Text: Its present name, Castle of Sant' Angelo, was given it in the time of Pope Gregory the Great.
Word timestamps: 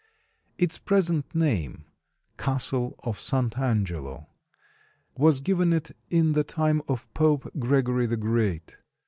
Its 0.57 0.79
present 0.79 1.27
name, 1.35 1.85
Castle 2.35 2.95
of 3.03 3.19
Sant' 3.19 3.59
Angelo, 3.59 4.29
was 5.15 5.41
given 5.41 5.71
it 5.71 5.91
in 6.09 6.31
the 6.31 6.43
time 6.43 6.81
of 6.87 7.13
Pope 7.13 7.51
Gregory 7.59 8.07
the 8.07 8.17
Great. 8.17 8.77